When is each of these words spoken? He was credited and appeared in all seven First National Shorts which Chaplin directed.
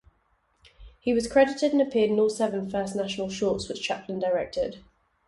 He 0.99 1.13
was 1.13 1.31
credited 1.31 1.73
and 1.73 1.79
appeared 1.83 2.09
in 2.09 2.19
all 2.19 2.27
seven 2.31 2.67
First 2.67 2.95
National 2.95 3.29
Shorts 3.29 3.69
which 3.69 3.83
Chaplin 3.83 4.17
directed. 4.19 4.79